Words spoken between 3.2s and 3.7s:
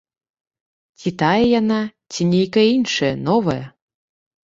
новая.